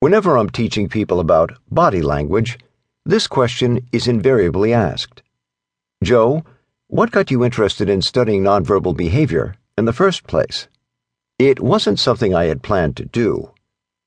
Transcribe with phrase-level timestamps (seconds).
[0.00, 2.56] Whenever I'm teaching people about body language,
[3.04, 5.22] this question is invariably asked
[6.04, 6.44] Joe,
[6.86, 10.68] what got you interested in studying nonverbal behavior in the first place?
[11.36, 13.50] It wasn't something I had planned to do,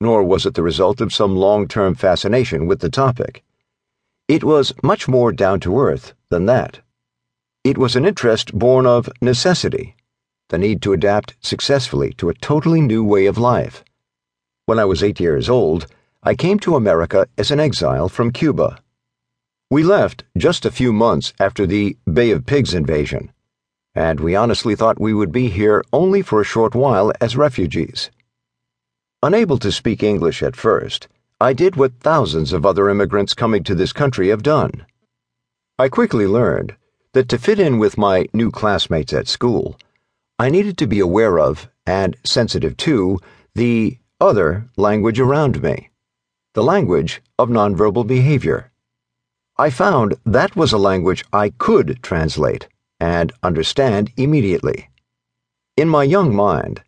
[0.00, 3.44] nor was it the result of some long term fascination with the topic.
[4.26, 6.80] It was much more down to earth than that.
[7.62, 9.96] It was an interest born of necessity,
[10.48, 13.84] the need to adapt successfully to a totally new way of life.
[14.66, 15.86] When I was eight years old,
[16.22, 18.78] I came to America as an exile from Cuba.
[19.70, 23.30] We left just a few months after the Bay of Pigs invasion,
[23.94, 28.10] and we honestly thought we would be here only for a short while as refugees.
[29.22, 31.08] Unable to speak English at first,
[31.38, 34.86] I did what thousands of other immigrants coming to this country have done.
[35.78, 36.74] I quickly learned
[37.12, 39.76] that to fit in with my new classmates at school,
[40.38, 43.18] I needed to be aware of and sensitive to
[43.54, 45.90] the other language around me,
[46.54, 48.72] the language of nonverbal behavior.
[49.58, 52.66] I found that was a language I could translate
[52.98, 54.88] and understand immediately.
[55.76, 56.82] In my young mind,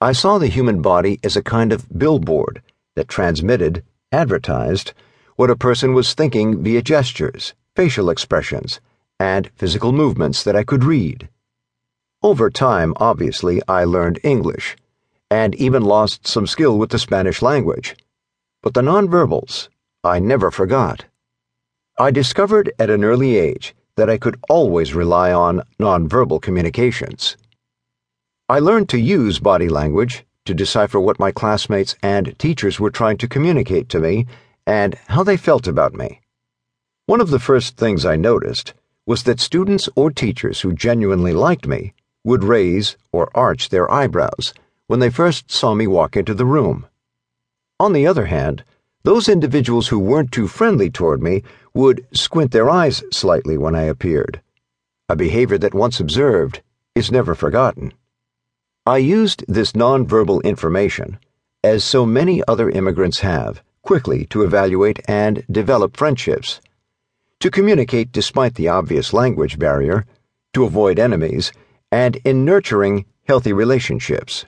[0.00, 2.60] I saw the human body as a kind of billboard
[2.96, 3.82] that transmitted,
[4.12, 4.92] advertised,
[5.36, 8.80] what a person was thinking via gestures, facial expressions,
[9.18, 11.30] and physical movements that I could read.
[12.22, 14.76] Over time, obviously, I learned English,
[15.34, 17.96] and even lost some skill with the Spanish language.
[18.62, 19.68] But the nonverbals,
[20.04, 21.06] I never forgot.
[21.98, 27.36] I discovered at an early age that I could always rely on nonverbal communications.
[28.48, 33.16] I learned to use body language to decipher what my classmates and teachers were trying
[33.18, 34.26] to communicate to me
[34.68, 36.20] and how they felt about me.
[37.06, 38.72] One of the first things I noticed
[39.04, 44.54] was that students or teachers who genuinely liked me would raise or arch their eyebrows
[44.86, 46.86] when they first saw me walk into the room.
[47.80, 48.64] On the other hand,
[49.02, 51.42] those individuals who weren't too friendly toward me
[51.74, 54.40] would squint their eyes slightly when I appeared,
[55.08, 56.62] a behavior that once observed
[56.94, 57.92] is never forgotten.
[58.86, 61.18] I used this nonverbal information,
[61.62, 66.60] as so many other immigrants have, quickly to evaluate and develop friendships,
[67.40, 70.06] to communicate despite the obvious language barrier,
[70.52, 71.52] to avoid enemies,
[71.90, 74.46] and in nurturing healthy relationships.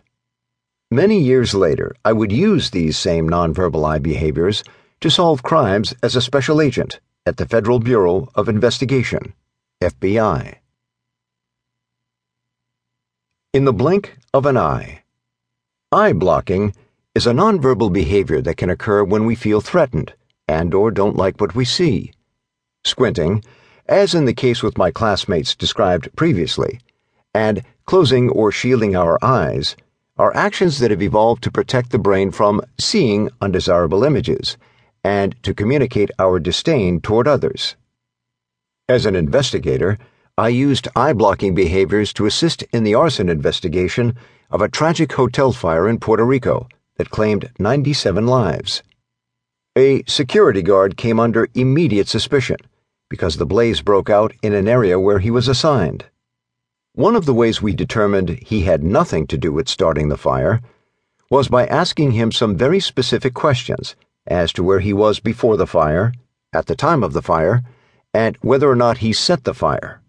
[0.91, 4.63] Many years later, I would use these same nonverbal eye behaviors
[5.01, 9.35] to solve crimes as a special agent at the Federal Bureau of Investigation,
[9.83, 10.59] FBI.
[13.53, 15.03] In the blink of an eye.
[15.91, 16.73] Eye blocking
[17.17, 20.15] is a nonverbal behavior that can occur when we feel threatened
[20.47, 22.13] and or don't like what we see.
[22.85, 23.43] Squinting,
[23.87, 26.79] as in the case with my classmates described previously,
[27.35, 29.75] and closing or shielding our eyes
[30.19, 34.57] are actions that have evolved to protect the brain from seeing undesirable images
[35.05, 37.77] and to communicate our disdain toward others.
[38.89, 39.99] As an investigator,
[40.39, 44.17] I used eye blocking behaviors to assist in the arson investigation
[44.51, 48.83] of a tragic hotel fire in Puerto Rico that claimed 97 lives.
[49.77, 52.57] A security guard came under immediate suspicion
[53.09, 56.07] because the blaze broke out in an area where he was assigned.
[56.97, 60.63] One of the ways we determined he had nothing to do with starting the fire
[61.31, 63.95] was by asking him some very specific questions
[64.27, 66.15] as to where he was before the fire,
[66.55, 67.63] at the time of the fire,
[68.15, 70.01] and whether or not he set the fire.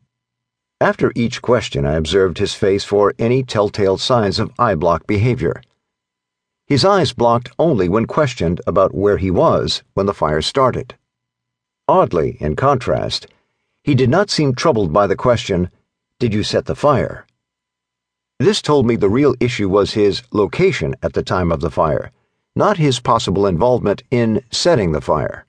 [0.80, 5.62] After each question, I observed his face for any telltale signs of eye block behavior.
[6.68, 10.96] His eyes blocked only when questioned about where he was when the fire started.
[11.90, 13.28] Oddly, in contrast,
[13.84, 15.70] he did not seem troubled by the question,
[16.20, 17.26] did you set the fire?
[18.40, 22.12] This told me the real issue was his location at the time of the fire,
[22.56, 25.46] not his possible involvement in setting the fire.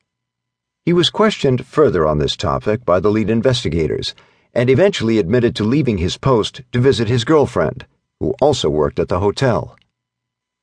[0.85, 4.15] He was questioned further on this topic by the lead investigators
[4.55, 7.87] and eventually admitted to leaving his post to visit his girlfriend,
[8.21, 9.77] who also worked at the hotel.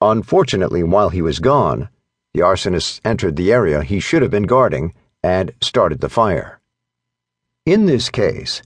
[0.01, 1.89] Unfortunately, while he was gone,
[2.33, 4.93] the arsonist entered the area he should have been guarding
[5.23, 6.59] and started the fire.
[7.65, 8.61] In this case,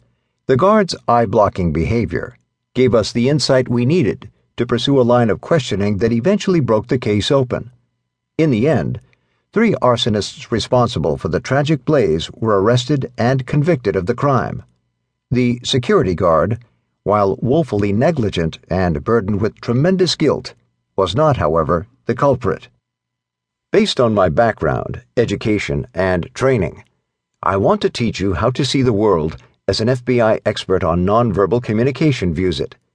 [0.50, 2.36] the guard's eye blocking behavior
[2.74, 6.88] gave us the insight we needed to pursue a line of questioning that eventually broke
[6.88, 7.69] the case open.
[8.40, 9.00] In the end,
[9.54, 14.63] three arsonists responsible for the tragic blaze were arrested and convicted of the crime.
[15.30, 16.57] The security guard,
[17.04, 20.56] while woefully negligent and burdened with tremendous guilt,
[20.95, 22.69] was not, however, the culprit.
[23.72, 26.86] Based on my background, education, and training,
[27.44, 29.38] I want to teach you how to see the world
[29.69, 32.75] as an FBI expert on nonverbal communication views it